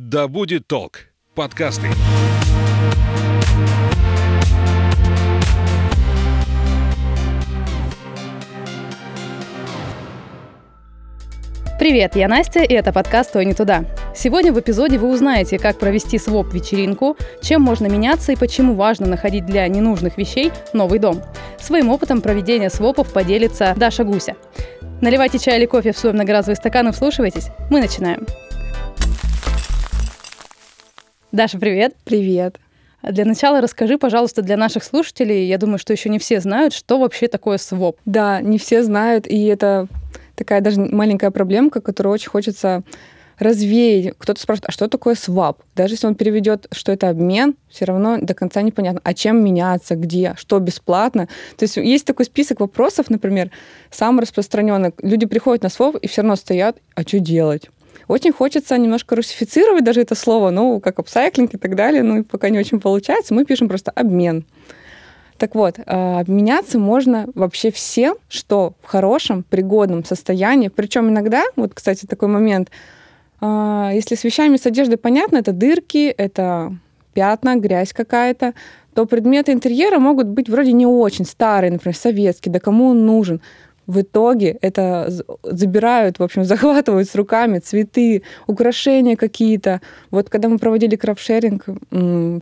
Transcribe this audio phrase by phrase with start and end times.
[0.00, 1.08] Да будет толк.
[1.34, 1.88] Подкасты.
[11.80, 13.86] Привет, я Настя, и это подкаст «Ой, не туда».
[14.14, 19.46] Сегодня в эпизоде вы узнаете, как провести своп-вечеринку, чем можно меняться и почему важно находить
[19.46, 21.20] для ненужных вещей новый дом.
[21.58, 24.36] Своим опытом проведения свопов поделится Даша Гуся.
[25.00, 27.48] Наливайте чай или кофе в свой многоразовый стакан и вслушивайтесь.
[27.68, 28.24] Мы начинаем.
[31.30, 31.94] Даша, привет.
[32.04, 32.58] Привет.
[33.02, 36.98] Для начала расскажи, пожалуйста, для наших слушателей, я думаю, что еще не все знают, что
[36.98, 37.98] вообще такое своп.
[38.06, 39.88] Да, не все знают, и это
[40.36, 42.82] такая даже маленькая проблемка, которую очень хочется
[43.38, 44.14] развеять.
[44.16, 45.60] Кто-то спрашивает, а что такое свап?
[45.76, 49.96] Даже если он переведет, что это обмен, все равно до конца непонятно, а чем меняться,
[49.96, 51.28] где, что бесплатно.
[51.58, 53.50] То есть есть такой список вопросов, например,
[53.90, 54.94] самый распространенный.
[55.02, 57.68] Люди приходят на своп и все равно стоят, а что делать?
[58.08, 62.22] Очень хочется немножко русифицировать даже это слово, ну, как апсайклинг и так далее, ну, и
[62.22, 64.46] пока не очень получается, мы пишем просто обмен.
[65.36, 70.68] Так вот, а, обменяться можно вообще всем, что в хорошем, пригодном состоянии.
[70.68, 72.70] Причем иногда, вот, кстати, такой момент,
[73.40, 76.74] а, если с вещами с одеждой понятно, это дырки, это
[77.12, 78.54] пятна, грязь какая-то,
[78.94, 83.40] то предметы интерьера могут быть вроде не очень старые, например, советские, да кому он нужен.
[83.88, 85.10] В итоге это
[85.42, 89.80] забирают, в общем, захватывают с руками цветы, украшения какие-то.
[90.10, 91.64] Вот когда мы проводили крафтшеринг,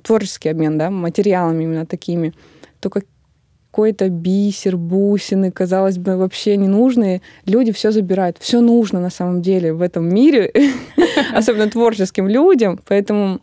[0.02, 2.34] творческий обмен, да, материалами именно такими,
[2.80, 8.38] то какой-то бисер, бусины, казалось бы, вообще ненужные, люди все забирают.
[8.40, 10.52] Все нужно на самом деле в этом мире,
[11.32, 13.40] особенно творческим людям, поэтому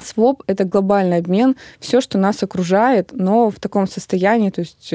[0.00, 4.94] Своп— это глобальный обмен, все, что нас окружает, но в таком состоянии, то есть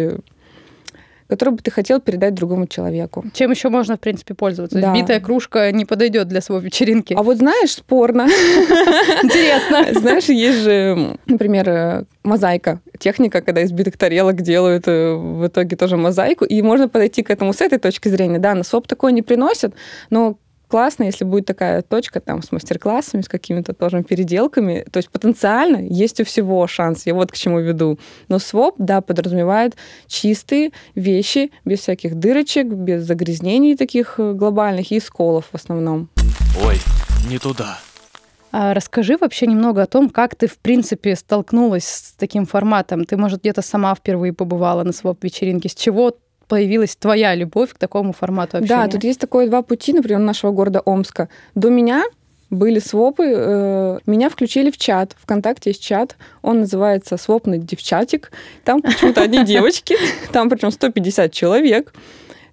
[1.33, 3.25] который бы ты хотел передать другому человеку.
[3.33, 4.79] Чем еще можно, в принципе, пользоваться?
[4.79, 4.93] Да.
[4.93, 7.15] Битая кружка не подойдет для своей вечеринки.
[7.17, 8.21] А вот знаешь, спорно.
[9.23, 9.99] Интересно.
[9.99, 12.81] Знаешь, есть же, например, э, мозаика.
[12.99, 16.45] Техника, когда из битых тарелок делают э, в итоге тоже мозаику.
[16.45, 18.37] И можно подойти к этому с этой точки зрения.
[18.37, 19.73] Да, на своп такое не приносят,
[20.11, 20.37] но
[20.67, 24.85] классно, если будет такая точка там с мастер-классами, с какими-то тоже переделками.
[24.91, 27.05] То есть потенциально есть у всего шанс.
[27.05, 27.99] Я вот к чему веду.
[28.27, 29.75] Но своп, да, подразумевает
[30.07, 36.09] чистые вещи, без всяких дырочек, без загрязнений таких э, глобальных и сколов в основном.
[36.63, 36.77] Ой,
[37.29, 37.79] не туда.
[38.55, 43.03] А расскажи вообще немного о том, как ты, в принципе, столкнулась с таким форматом.
[43.03, 45.69] Ты, может, где-то сама впервые побывала на своп-вечеринке.
[45.69, 46.15] С чего
[46.47, 48.85] появилась твоя любовь к такому формату общения?
[48.85, 51.29] Да, тут есть такое два пути, например, нашего города Омска.
[51.55, 52.03] До меня
[52.49, 55.15] были свопы, э, меня включили в чат.
[55.19, 58.31] Вконтакте есть чат, он называется «Свопный девчатик».
[58.63, 59.95] Там почему-то одни девочки,
[60.31, 61.93] там причем 150 человек,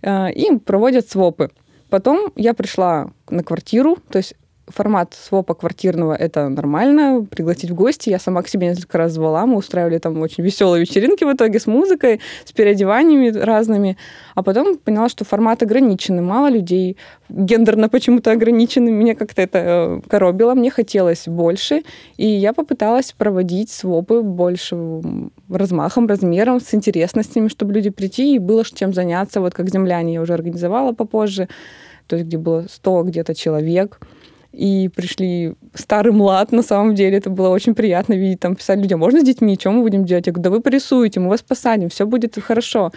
[0.03, 1.51] э, им проводят свопы.
[1.91, 4.35] Потом я пришла на квартиру, то есть
[4.71, 8.11] формат свопа квартирного это нормально, пригласить в гости.
[8.11, 11.61] Я сама к себе несколько раз звала, мы устраивали там очень веселые вечеринки в итоге
[11.61, 13.97] с музыкой, с переодеваниями разными.
[14.35, 16.97] А потом поняла, что формат ограниченный, мало людей,
[17.29, 18.91] гендерно почему-то ограничены.
[18.91, 21.83] Меня как-то это э, коробило, мне хотелось больше.
[22.17, 24.77] И я попыталась проводить свопы больше
[25.49, 29.41] размахом, размером, с интересностями, чтобы люди прийти и было чем заняться.
[29.41, 31.49] Вот как земляне я уже организовала попозже,
[32.07, 34.01] то есть где было 100 где-то человек
[34.53, 37.19] и пришли старый млад, на самом деле.
[37.19, 38.41] Это было очень приятно видеть.
[38.41, 40.27] Там писали людям, можно с детьми, что мы будем делать?
[40.27, 42.93] Я говорю, да вы порисуете, мы вас посадим, все будет хорошо.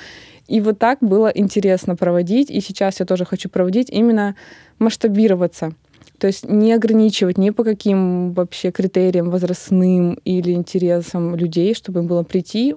[0.48, 4.36] И вот так было интересно проводить, и сейчас я тоже хочу проводить, именно
[4.80, 5.74] масштабироваться.
[6.20, 12.08] То есть не ограничивать ни по каким вообще критериям возрастным или интересам людей, чтобы им
[12.08, 12.76] было прийти,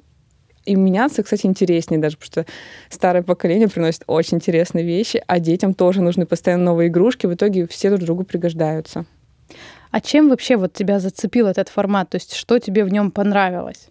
[0.66, 2.52] и меняться, кстати, интереснее даже, потому что
[2.90, 7.26] старое поколение приносит очень интересные вещи, а детям тоже нужны постоянно новые игрушки.
[7.26, 9.06] В итоге все друг другу пригождаются.
[9.90, 12.10] А чем вообще вот тебя зацепил этот формат?
[12.10, 13.88] То есть что тебе в нем понравилось?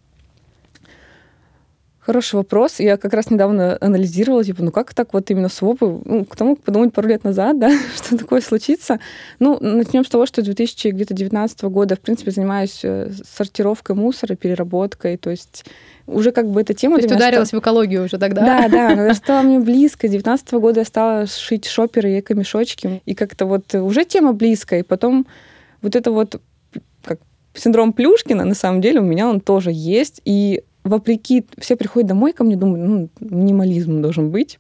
[2.06, 2.80] Хороший вопрос.
[2.80, 6.02] Я как раз недавно анализировала, типа, ну как так вот именно свопы?
[6.06, 9.00] Ну, кто мог подумать пару лет назад, да, что такое случится?
[9.40, 15.18] Ну, начнем с того, что с 2019 года, в принципе, занимаюсь э, сортировкой мусора, переработкой,
[15.18, 15.66] то есть
[16.06, 16.98] уже как бы эта тема...
[16.98, 17.62] То есть ударилась стала...
[17.62, 18.46] в экологию уже тогда?
[18.46, 20.08] Да, да, она стала мне близко.
[20.08, 23.02] С 19 года я стала шить шоперы и эко-мешочки.
[23.08, 24.82] И как-то вот уже тема близкая.
[24.82, 25.26] И потом
[25.82, 26.40] вот это вот
[27.04, 27.18] как
[27.56, 30.22] синдром Плюшкина, на самом деле, у меня он тоже есть.
[30.24, 34.60] И вопреки, все приходят домой ко мне, думают, ну, минимализм должен быть.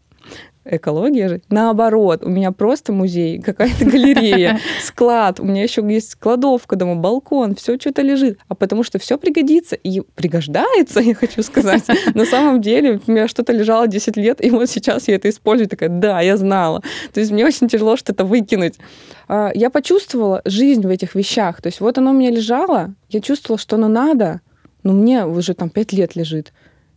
[0.66, 1.42] экология же.
[1.50, 7.54] Наоборот, у меня просто музей, какая-то галерея, склад, у меня еще есть кладовка дома, балкон,
[7.54, 8.39] все что-то лежит.
[8.48, 11.83] А потому что все пригодится и пригождается, я хочу сказать.
[12.16, 15.69] На самом деле у меня что-то лежало 10 лет, и вот сейчас я это использую,
[15.69, 16.81] такая, да, я знала.
[17.13, 18.80] То есть мне очень тяжело что-то выкинуть.
[19.28, 21.62] А, я почувствовала жизнь в этих вещах.
[21.62, 24.42] То есть вот оно у меня лежало, я чувствовала, что оно надо,
[24.85, 26.53] но мне уже там 5 лет лежит.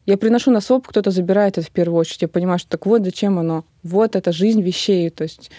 [0.06, 2.23] Я приношу на СОП, кто-то забирает это в первую очередь.
[2.23, 3.64] Я понимаю, что так вот зачем оно.
[3.82, 5.11] Вот это жизнь вещей.
[5.11, 5.50] То есть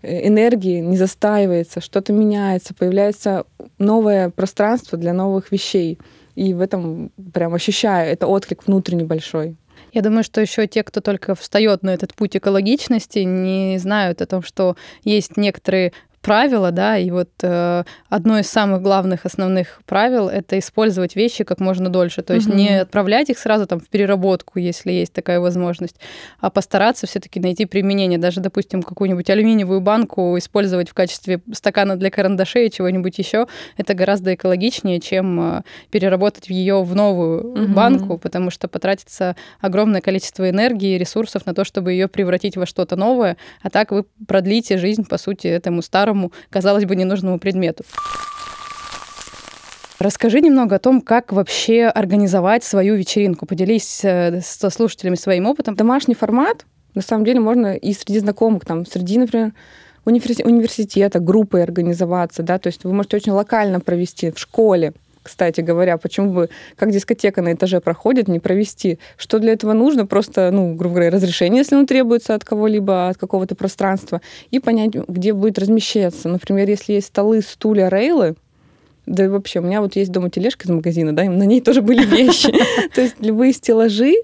[0.00, 3.44] э, энергии не застаивается, что-то меняется, появляется
[3.78, 5.98] новое пространство для новых вещей.
[6.36, 9.56] И в этом прям ощущаю, это отклик внутренний большой.
[9.92, 14.26] Я думаю, что еще те, кто только встает на этот путь экологичности, не знают о
[14.26, 15.92] том, что есть некоторые
[16.22, 21.58] правила, да, и вот э, одно из самых главных основных правил это использовать вещи как
[21.58, 22.56] можно дольше, то есть угу.
[22.56, 25.96] не отправлять их сразу там в переработку, если есть такая возможность,
[26.38, 32.10] а постараться все-таки найти применение, даже, допустим, какую-нибудь алюминиевую банку использовать в качестве стакана для
[32.10, 37.72] карандашей, чего-нибудь еще, это гораздо экологичнее, чем э, переработать ее в новую угу.
[37.72, 42.64] банку, потому что потратится огромное количество энергии и ресурсов на то, чтобы ее превратить во
[42.64, 47.38] что-то новое, а так вы продлите жизнь, по сути, этому старому старому, казалось бы, ненужному
[47.38, 47.84] предмету.
[49.98, 53.46] Расскажи немного о том, как вообще организовать свою вечеринку.
[53.46, 55.76] Поделись э, со слушателями своим опытом.
[55.76, 59.52] Домашний формат, на самом деле, можно и среди знакомых, там, среди, например,
[60.04, 64.92] университета, группы организоваться, да, то есть вы можете очень локально провести в школе,
[65.22, 68.98] кстати говоря, почему бы, как дискотека на этаже проходит, не провести?
[69.16, 70.06] Что для этого нужно?
[70.06, 74.20] Просто, ну, грубо говоря, разрешение, если оно требуется от кого-либо, от какого-то пространства,
[74.50, 76.28] и понять, где будет размещаться.
[76.28, 78.34] Например, если есть столы, стулья, рейлы,
[79.06, 81.82] да вообще, у меня вот есть дома тележка из магазина, да, и на ней тоже
[81.82, 82.52] были вещи.
[82.94, 84.14] То есть любые стеллажи,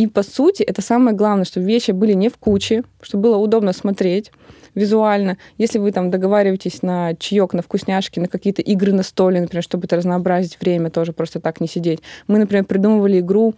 [0.00, 3.74] и по сути это самое главное, чтобы вещи были не в куче, чтобы было удобно
[3.74, 4.32] смотреть,
[4.74, 5.36] визуально.
[5.58, 9.84] Если вы там договариваетесь на чаек, на вкусняшки, на какие-то игры на столе, например, чтобы
[9.84, 12.00] это разнообразить время, тоже просто так не сидеть.
[12.28, 13.54] Мы, например, придумывали игру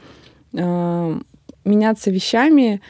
[0.53, 1.21] э,
[1.65, 2.81] меняться вещами,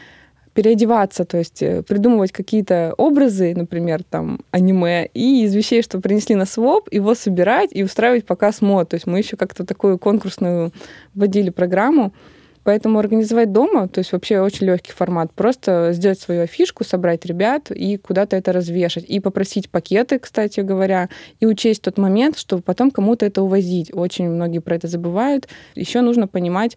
[0.54, 6.36] переодеваться, то есть э, придумывать какие-то образы, например, там, аниме, и из вещей, что принесли
[6.36, 8.88] на своп, его собирать и устраивать показ мод.
[8.88, 10.72] То есть мы еще как-то такую конкурсную
[11.14, 12.14] вводили программу,
[12.64, 17.70] Поэтому организовать дома, то есть вообще очень легкий формат, просто сделать свою афишку, собрать ребят
[17.70, 19.04] и куда-то это развешать.
[19.04, 21.08] И попросить пакеты, кстати говоря,
[21.40, 23.90] и учесть тот момент, чтобы потом кому-то это увозить.
[23.92, 25.48] Очень многие про это забывают.
[25.74, 26.76] Еще нужно понимать,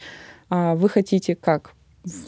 [0.50, 1.74] а, вы хотите как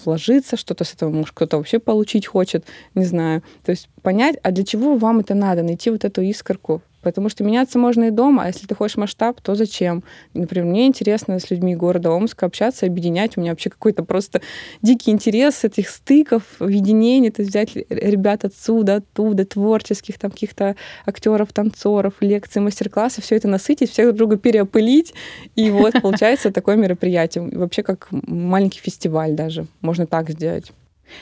[0.06, 2.65] вложиться, что-то с этого, может, кто-то вообще получить хочет,
[2.95, 3.44] не знаю.
[3.63, 6.81] То есть понять, а для чего вам это надо, найти вот эту искорку,
[7.12, 10.04] Потому что меняться можно и дома, а если ты хочешь масштаб, то зачем?
[10.33, 13.38] Например, мне интересно с людьми города Омска общаться, объединять.
[13.38, 14.42] У меня вообще какой-то просто
[14.81, 17.31] дикий интерес этих стыков, объединений.
[17.31, 20.75] То есть взять ребят отсюда, оттуда, творческих там каких-то
[21.06, 25.13] актеров, танцоров, лекций, мастер-классы, все это насытить, всех друг друга переопылить.
[25.56, 27.50] И вот получается такое мероприятие.
[27.54, 29.65] Вообще как маленький фестиваль даже.
[29.81, 30.71] Можно так сделать.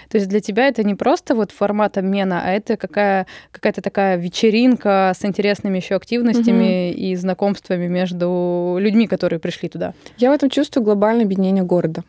[0.10, 4.18] То есть для тебя это не просто вот формат обмена, а это какая, какая-то такая
[4.18, 7.00] вечеринка с интересными еще активностями угу.
[7.00, 9.94] и знакомствами между людьми, которые пришли туда.
[10.18, 12.04] Я в этом чувствую глобальное объединение города.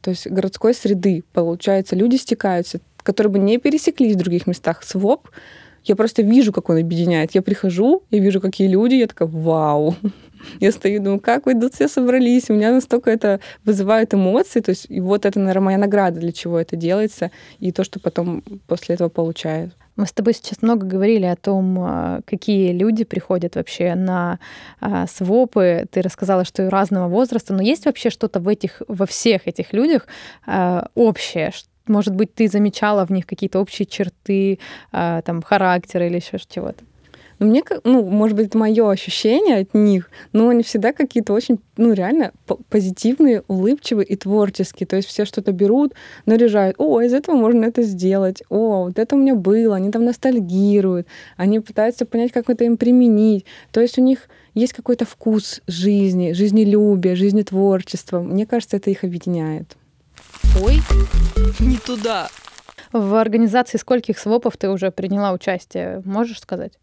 [0.00, 1.24] То есть городской среды.
[1.32, 4.82] Получается, люди стекаются, которые бы не пересеклись в других местах.
[4.82, 5.28] СВОП
[5.84, 7.34] я просто вижу, как он объединяет.
[7.34, 9.94] Я прихожу, я вижу, какие люди, я такая, вау.
[10.60, 12.50] Я стою, думаю, как вы тут все собрались?
[12.50, 14.60] У меня настолько это вызывает эмоции.
[14.60, 18.00] То есть и вот это, наверное, моя награда, для чего это делается, и то, что
[18.00, 19.72] потом после этого получаю.
[19.96, 24.40] Мы с тобой сейчас много говорили о том, а, какие люди приходят вообще на
[24.80, 25.86] а, свопы.
[25.90, 29.72] Ты рассказала, что и разного возраста, но есть вообще что-то в этих, во всех этих
[29.72, 30.08] людях
[30.46, 31.52] а, общее?
[31.86, 34.58] Может быть, ты замечала в них какие-то общие черты,
[34.90, 36.82] там, характера или еще чего-то?
[37.38, 41.92] Но мне, ну, может быть, мое ощущение от них, но они всегда какие-то очень, ну,
[41.92, 42.32] реально
[42.68, 44.86] позитивные, улыбчивые и творческие.
[44.86, 45.94] То есть все что-то берут,
[46.26, 46.76] наряжают.
[46.78, 48.42] О, из этого можно это сделать.
[48.48, 49.76] О, вот это у меня было.
[49.76, 51.06] Они там ностальгируют.
[51.36, 53.44] Они пытаются понять, как это им применить.
[53.72, 58.20] То есть у них есть какой-то вкус жизни, жизнелюбие, жизнетворчества.
[58.20, 59.76] Мне кажется, это их объединяет.
[60.62, 60.80] Ой,
[61.58, 62.28] не туда.
[62.92, 66.74] В организации скольких свопов ты уже приняла участие, можешь сказать?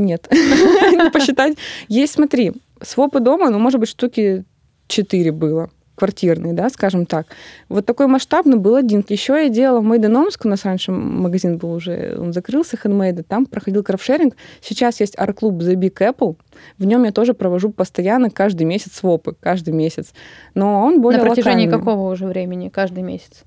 [0.00, 0.28] Нет.
[1.12, 1.56] Посчитать.
[1.88, 2.52] Есть, смотри,
[2.82, 4.44] свопы дома, ну, может быть, штуки
[4.88, 7.26] 4 было квартирный, да, скажем так.
[7.68, 9.04] Вот такой масштабный был один.
[9.06, 13.22] Еще я делала в Мейден Омск, у нас раньше магазин был уже, он закрылся, хендмейда,
[13.22, 14.34] там проходил крафшеринг.
[14.62, 16.36] Сейчас есть арт-клуб The Big Apple,
[16.78, 20.14] в нем я тоже провожу постоянно каждый месяц свопы, каждый месяц.
[20.54, 21.78] Но он более На протяжении локальный.
[21.78, 23.44] какого уже времени, каждый месяц?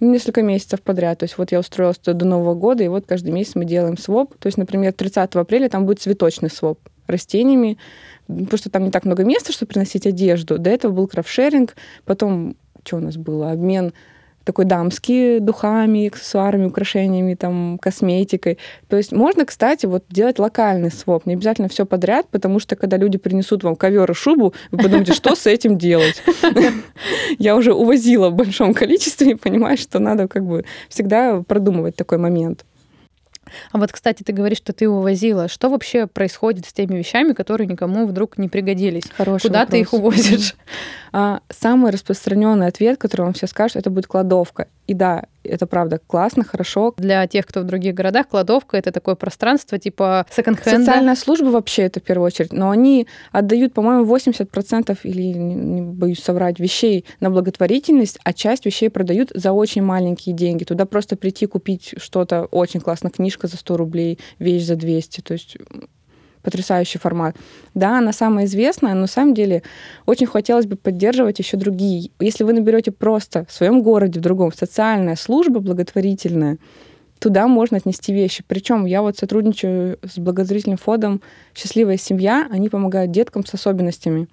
[0.00, 1.18] Несколько месяцев подряд.
[1.18, 4.34] То есть вот я устроилась до Нового года, и вот каждый месяц мы делаем своп.
[4.38, 7.78] То есть, например, 30 апреля там будет цветочный своп растениями,
[8.26, 10.58] потому что там не так много места, чтобы приносить одежду.
[10.58, 13.50] До этого был крафшеринг, потом что у нас было?
[13.50, 13.92] Обмен
[14.50, 18.58] такой дамский духами, аксессуарами, украшениями, там, косметикой.
[18.88, 22.96] То есть можно, кстати, вот делать локальный своп, не обязательно все подряд, потому что когда
[22.96, 26.20] люди принесут вам ковер и шубу, вы подумаете, что с этим делать?
[27.38, 32.18] Я уже увозила в большом количестве и понимаю, что надо как бы всегда продумывать такой
[32.18, 32.64] момент.
[33.72, 35.48] А вот, кстати, ты говоришь, что ты увозила.
[35.48, 39.04] Что вообще происходит с теми вещами, которые никому вдруг не пригодились?
[39.16, 39.72] Хороший Куда вопрос.
[39.72, 40.54] ты их увозишь?
[41.12, 44.68] А, самый распространенный ответ, который вам все скажут, это будет кладовка.
[44.86, 46.94] И да, это правда классно, хорошо.
[46.96, 50.84] Для тех, кто в других городах, кладовка— это такое пространство типа секонд-хенда.
[50.84, 56.22] Социальная служба вообще это в первую очередь, но они отдают, по-моему, 80% или, не, боюсь
[56.22, 60.64] соврать, вещей на благотворительность, а часть вещей продают за очень маленькие деньги.
[60.64, 65.32] Туда просто прийти купить что-то, очень классно, книжка за 100 рублей, вещь за 200, то
[65.32, 65.56] есть
[66.42, 67.36] потрясающий формат.
[67.74, 69.62] Да, она самая известная, но на самом деле
[70.06, 72.10] очень хотелось бы поддерживать еще другие.
[72.20, 76.58] Если вы наберете просто в своем городе, в другом, социальная служба благотворительная,
[77.18, 78.42] туда можно отнести вещи.
[78.46, 81.20] Причем я вот сотрудничаю с благотворительным фондом
[81.54, 84.28] «Счастливая семья», они помогают деткам с особенностями.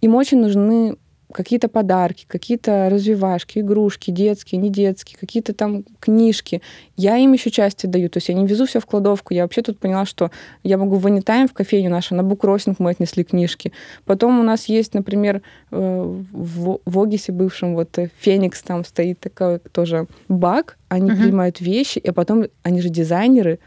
[0.00, 0.96] Им очень нужны
[1.32, 6.62] какие-то подарки, какие-то развивашки, игрушки, детские, не детские, какие-то там книжки.
[6.96, 9.34] Я им еще части даю, то есть я не везу все в кладовку.
[9.34, 10.30] Я вообще тут поняла, что
[10.62, 13.72] я могу в Anytime, в кофейню нашу, на буккроссинг мы отнесли книжки.
[14.04, 19.20] Потом у нас есть, например, э, в, в Огисе бывшем, вот э, Феникс там стоит
[19.20, 21.16] такой тоже баг, они uh-huh.
[21.16, 23.58] принимают вещи, и потом они же дизайнеры,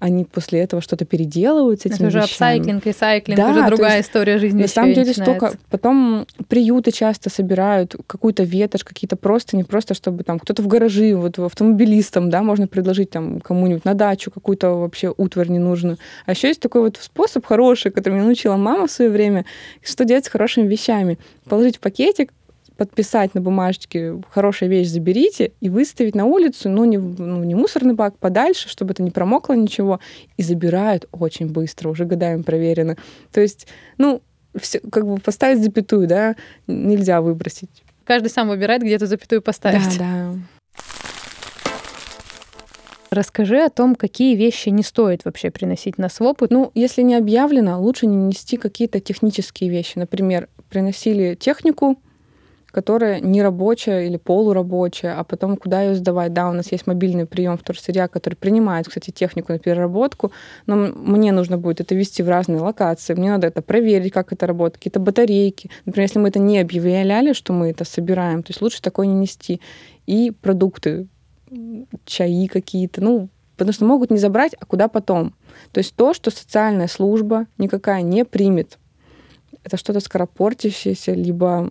[0.00, 2.32] они после этого что-то переделывают с этими Это уже вещами.
[2.32, 4.62] апсайклинг, ресайклинг, да, уже другая есть, история жизни.
[4.62, 5.52] На самом деле столько...
[5.70, 11.14] Потом приюты часто собирают какую-то ветошь, какие-то просто, не просто, чтобы там кто-то в гаражи,
[11.14, 15.98] вот автомобилистам, да, можно предложить там кому-нибудь на дачу какую-то вообще утварь ненужную.
[16.24, 19.44] А еще есть такой вот способ хороший, который меня научила мама в свое время,
[19.82, 21.18] что делать с хорошими вещами.
[21.44, 22.32] Положить в пакетик,
[22.80, 27.92] подписать на бумажечке «хорошая вещь, заберите» и выставить на улицу, ну не, ну, не мусорный
[27.92, 30.00] бак, подальше, чтобы это не промокло ничего,
[30.38, 32.96] и забирают очень быстро, уже годами проверено.
[33.32, 33.66] То есть,
[33.98, 34.22] ну,
[34.58, 37.82] все, как бы поставить запятую, да, нельзя выбросить.
[38.04, 39.98] Каждый сам выбирает, где эту запятую поставить.
[39.98, 40.34] Да, да.
[43.10, 46.46] Расскажи о том, какие вещи не стоит вообще приносить на своп.
[46.48, 49.98] Ну, если не объявлено, лучше не нести какие-то технические вещи.
[49.98, 51.98] Например, приносили технику,
[52.70, 56.32] которая не рабочая или полурабочая, а потом куда ее сдавать.
[56.32, 60.32] Да, у нас есть мобильный прием вторсырья, который принимает, кстати, технику на переработку,
[60.66, 64.46] но мне нужно будет это вести в разные локации, мне надо это проверить, как это
[64.46, 65.70] работает, какие-то батарейки.
[65.84, 69.14] Например, если мы это не объявляли, что мы это собираем, то есть лучше такое не
[69.14, 69.60] нести.
[70.06, 71.06] И продукты,
[72.04, 75.34] чаи какие-то, ну, потому что могут не забрать, а куда потом.
[75.72, 78.78] То есть то, что социальная служба никакая не примет,
[79.62, 81.70] это что-то скоропортящееся, либо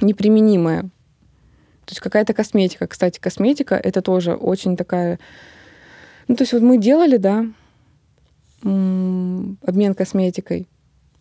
[0.00, 0.82] неприменимое.
[0.82, 2.86] То есть какая-то косметика.
[2.86, 5.18] Кстати, косметика— это тоже очень такая...
[6.26, 7.46] Ну, то есть вот мы делали, да,
[8.62, 10.66] обмен косметикой.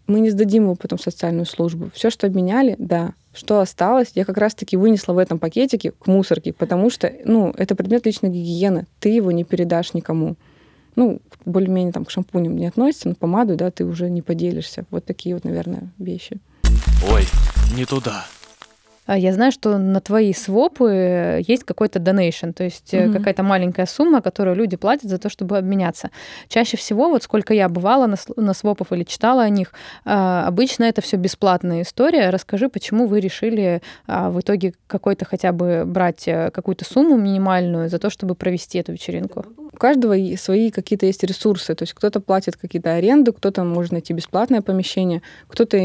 [0.07, 1.89] Мы не сдадим его потом в социальную службу.
[1.93, 3.13] Все, что обменяли, да.
[3.33, 7.75] Что осталось, я как раз-таки вынесла в этом пакетике к мусорке, потому что, ну, это
[7.75, 8.87] предмет личной гигиены.
[8.99, 10.35] Ты его не передашь никому.
[10.95, 14.85] Ну, более-менее там к шампуням не относится, но помаду, да, ты уже не поделишься.
[14.91, 16.39] Вот такие вот, наверное, вещи.
[17.11, 17.25] Ой,
[17.75, 18.25] не туда.
[19.05, 23.13] А я знаю, что на твои свопы есть какой-то донейшн, то есть mm-hmm.
[23.13, 26.09] какая-то маленькая сумма, которую люди платят за то, чтобы обменяться.
[26.47, 29.73] Чаще всего, вот сколько я бывала на, на свопах или читала о них,
[30.05, 32.29] а, обычно это все бесплатная история.
[32.29, 37.89] Расскажи, почему вы решили а, в итоге какой-то хотя бы брать э, какую-то сумму минимальную
[37.89, 39.45] за то, чтобы провести эту вечеринку?
[39.71, 41.75] У каждого свои какие-то есть ресурсы.
[41.75, 45.77] То есть кто-то платит какие-то аренду, кто-то может найти бесплатное помещение, кто-то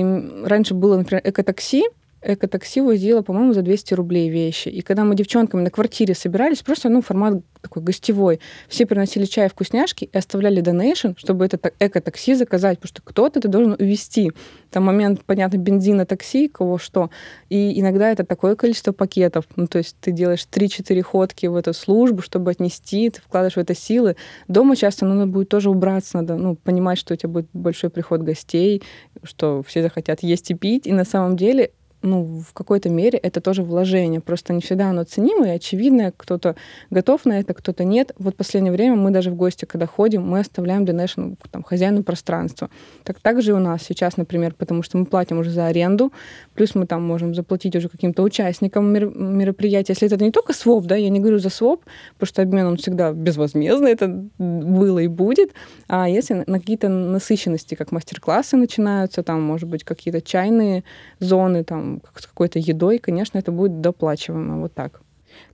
[0.44, 1.84] раньше было, например, экотакси,
[2.22, 4.68] экотакси возила, по-моему, за 200 рублей вещи.
[4.68, 9.48] И когда мы девчонками на квартире собирались, просто, ну, формат такой гостевой, все приносили чай,
[9.48, 14.32] вкусняшки и оставляли донейшн, чтобы это эко-такси заказать, потому что кто-то это должен увезти.
[14.70, 17.10] Там момент, понятно, бензина, такси, кого что.
[17.48, 19.46] И иногда это такое количество пакетов.
[19.56, 23.58] Ну, то есть ты делаешь 3-4 ходки в эту службу, чтобы отнести, ты вкладываешь в
[23.58, 24.16] это силы.
[24.48, 27.90] Дома часто ну, надо будет тоже убраться, надо ну, понимать, что у тебя будет большой
[27.90, 28.82] приход гостей,
[29.22, 30.86] что все захотят есть и пить.
[30.86, 31.72] И на самом деле
[32.02, 34.20] ну, в какой-то мере это тоже вложение.
[34.20, 36.12] Просто не всегда оно ценимо и очевидное.
[36.16, 36.56] Кто-то
[36.90, 38.12] готов на это, кто-то нет.
[38.18, 42.02] Вот в последнее время мы даже в гости, когда ходим, мы оставляем Donation там, хозяину
[42.02, 42.70] пространства.
[43.04, 46.12] Так, так же и у нас сейчас, например, потому что мы платим уже за аренду,
[46.54, 49.92] плюс мы там можем заплатить уже каким-то участникам мероприятия.
[49.92, 51.82] Если это не только своп, да, я не говорю за своп,
[52.14, 55.52] потому что обмен он всегда безвозмездный, это было и будет.
[55.88, 60.84] А если на какие-то насыщенности, как мастер-классы начинаются, там, может быть, какие-то чайные
[61.18, 64.60] зоны, там, с какой-то едой, конечно, это будет доплачиваемо.
[64.60, 65.00] Вот так.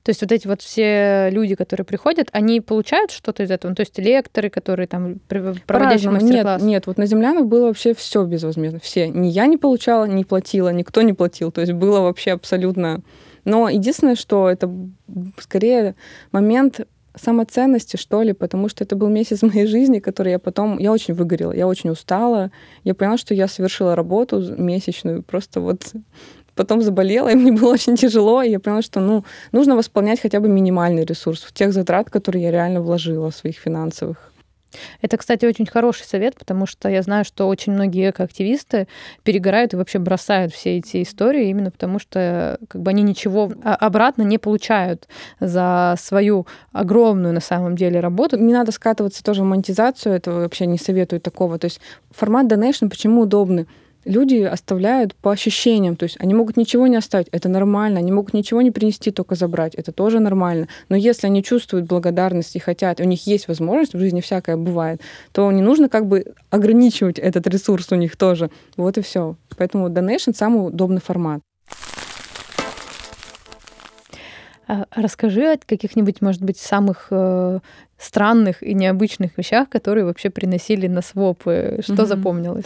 [0.02, 3.71] То есть вот эти вот все люди, которые приходят, они получают что-то из этого?
[3.71, 6.62] Ну, то есть лекторы, которые там проводящие мастер-класс?
[6.62, 8.78] Нет, нет, вот на землянах было вообще все безвозмездно.
[8.81, 9.09] Все.
[9.09, 11.50] Ни я не получала, не платила, никто не платил.
[11.50, 13.02] То есть было вообще абсолютно...
[13.45, 14.71] Но единственное, что это
[15.38, 15.95] скорее
[16.33, 16.81] момент
[17.16, 20.78] самоценности, что ли, потому что это был месяц моей жизни, который я потом...
[20.78, 22.50] Я очень выгорела, я очень устала.
[22.85, 25.92] Я поняла, что я совершила работу месячную, просто вот
[26.54, 30.40] потом заболела, и мне было очень тяжело, и я поняла, что ну, нужно восполнять хотя
[30.40, 34.32] бы минимальный ресурс тех затрат, которые я реально вложила в своих финансовых.
[35.00, 38.88] Это, кстати, очень хороший совет, потому что я знаю, что очень многие экоактивисты
[39.23, 44.23] перегорают и вообще бросают все эти истории именно потому, что как бы они ничего обратно
[44.23, 45.09] не получают
[45.40, 48.37] за свою огромную на самом деле работу.
[48.37, 51.59] Не надо скатываться тоже в монетизацию, это вообще не советую такого.
[51.59, 51.80] То есть
[52.11, 53.66] формат donation почему удобный?
[54.06, 58.32] Люди оставляют по ощущениям, то есть они могут ничего не оставить, это нормально, они могут
[58.34, 60.68] ничего не принести, только забрать, это тоже нормально.
[60.88, 65.00] Но если они чувствуют благодарность и хотят, у них есть возможность, в жизни всякое бывает,
[65.32, 68.50] то не нужно как бы ограничивать этот ресурс у них тоже.
[68.76, 69.36] Вот и все.
[69.56, 71.40] Поэтому donation самый удобный формат.
[74.68, 77.60] А расскажи о каких-нибудь, может быть, самых э,
[77.99, 81.81] странных и необычных вещах, которые вообще приносили на свопы?
[81.83, 82.07] Что mm-hmm.
[82.07, 82.65] запомнилось?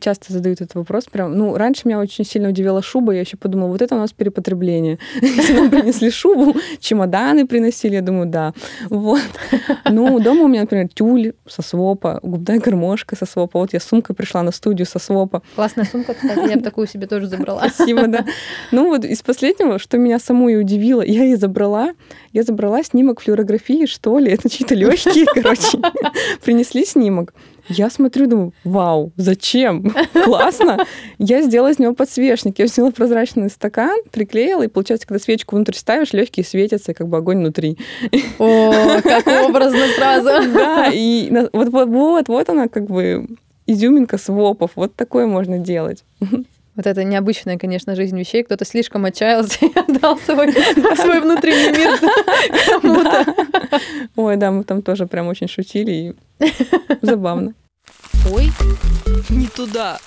[0.00, 1.04] Часто задают этот вопрос.
[1.04, 3.12] Прям, ну, раньше меня очень сильно удивила шуба.
[3.12, 4.98] Я еще подумала, вот это у нас перепотребление.
[5.22, 8.52] Если нам принесли шубу, чемоданы приносили, я думаю, да.
[8.90, 9.20] Вот.
[9.90, 13.58] Ну, дома у меня, например, тюль со свопа, губная гармошка со свопа.
[13.60, 15.42] Вот я сумкой пришла на студию со свопа.
[15.54, 17.68] Классная сумка, кстати, я бы такую себе тоже забрала.
[17.74, 18.24] Спасибо, да.
[18.70, 21.92] Ну вот из последнего, что меня саму и удивило, я и забрала,
[22.32, 25.78] я забрала снимок флюорографии, что ли, это чьи-то легкие, короче.
[26.44, 27.34] Принесли снимок.
[27.68, 29.94] Я смотрю, думаю, вау, зачем?
[30.24, 30.84] Классно.
[31.18, 32.58] Я сделала из него подсвечник.
[32.58, 37.08] Я взяла прозрачный стакан, приклеила, и получается, когда свечку внутрь ставишь, легкие светятся, и как
[37.08, 37.78] бы огонь внутри.
[38.38, 40.28] О, как образно сразу.
[40.52, 43.26] Да, и вот, вот, вот, вот она как бы
[43.66, 44.72] изюминка свопов.
[44.74, 46.04] Вот такое можно делать.
[46.74, 48.42] Вот это необычная, конечно, жизнь вещей.
[48.44, 50.52] Кто-то слишком отчаялся и отдал свой,
[50.96, 51.98] свой внутренний мир
[52.80, 53.26] кому-то.
[54.16, 56.14] Ой, да, мы там тоже прям очень шутили и
[57.02, 57.54] забавно.
[58.30, 58.50] Ой,
[59.28, 59.98] не туда.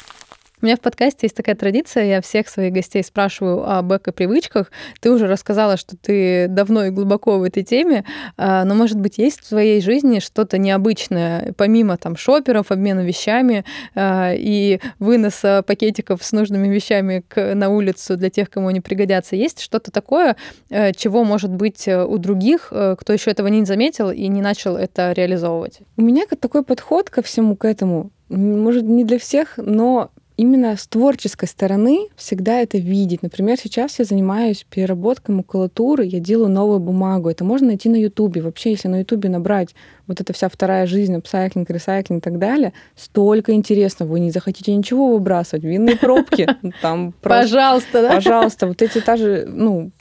[0.62, 4.72] У меня в подкасте есть такая традиция, я всех своих гостей спрашиваю об эко-привычках.
[5.02, 8.06] Ты уже рассказала, что ты давно и глубоко в этой теме,
[8.38, 13.66] а, но, может быть, есть в твоей жизни что-то необычное, помимо там шоперов, обмена вещами
[13.96, 19.36] а, и выноса пакетиков с нужными вещами к, на улицу для тех, кому они пригодятся.
[19.36, 20.38] Есть что-то такое,
[20.70, 24.78] э, чего, может быть, у других, э, кто еще этого не заметил и не начал
[24.78, 25.80] это реализовывать?
[25.98, 28.12] У меня такой подход ко всему к этому.
[28.30, 33.24] Может, не для всех, но именно с творческой стороны всегда это видеть.
[33.24, 37.30] Например, сейчас я занимаюсь переработкой макулатуры, я делаю новую бумагу.
[37.30, 38.42] Это можно найти на Ютубе.
[38.42, 39.76] Вообще, если на Ютубе набрать
[40.08, 44.06] вот эта вся вторая жизнь, апсайклинг, ресайклинг и так далее, столько интересно.
[44.06, 45.64] Вы не захотите ничего выбрасывать.
[45.64, 46.48] Винные пробки,
[46.82, 48.16] там Пожалуйста, да?
[48.16, 48.68] Пожалуйста.
[48.68, 49.92] Вот эти та же, ну,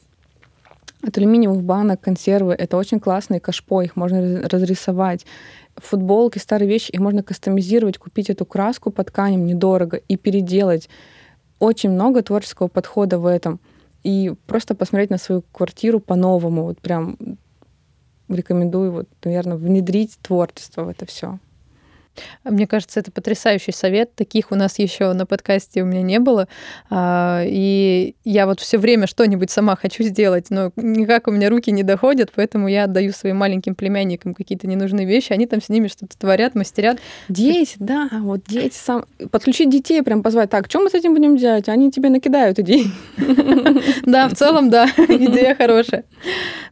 [1.08, 5.26] от алюминиевых банок, консервы, это очень классные кашпо, их можно разрисовать
[5.76, 10.88] футболки, старые вещи, их можно кастомизировать, купить эту краску по тканям недорого и переделать.
[11.58, 13.60] Очень много творческого подхода в этом.
[14.02, 16.64] И просто посмотреть на свою квартиру по-новому.
[16.64, 17.16] Вот прям
[18.28, 21.38] рекомендую, вот, наверное, внедрить творчество в это все.
[22.44, 24.14] Мне кажется, это потрясающий совет.
[24.14, 26.48] Таких у нас еще на подкасте у меня не было.
[26.90, 31.72] А, и я вот все время что-нибудь сама хочу сделать, но никак у меня руки
[31.72, 35.88] не доходят, поэтому я отдаю своим маленьким племянникам какие-то ненужные вещи, они там с ними
[35.88, 36.98] что-то творят, мастерят.
[37.28, 39.06] Дети, да, вот дети сам...
[39.30, 41.68] Подключить детей, прям позвать, так, что мы с этим будем делать?
[41.68, 42.86] Они тебе накидают идеи.
[44.06, 46.04] Да, в целом, да, идея хорошая.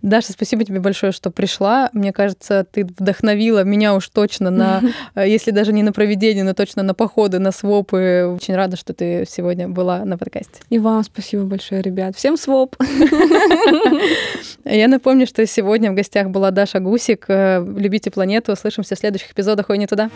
[0.03, 1.91] Даша, спасибо тебе большое, что пришла.
[1.93, 4.83] Мне кажется, ты вдохновила меня уж точно на
[5.33, 8.33] если даже не на проведение, но точно на походы, на свопы.
[8.35, 10.61] Очень рада, что ты сегодня была на подкасте.
[10.71, 12.17] И вам спасибо большое, ребят.
[12.17, 12.77] Всем своп!
[14.65, 17.27] Я напомню, что сегодня в гостях была Даша Гусик.
[17.29, 18.53] Любите планету.
[18.53, 20.11] Услышимся в следующих эпизодах «Ой, не туда».